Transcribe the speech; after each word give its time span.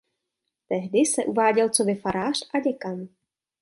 Tehdy 0.67 1.05
se 1.05 1.25
uváděl 1.25 1.69
coby 1.69 1.95
farář 1.95 2.49
a 2.53 2.59
děkan. 2.59 3.07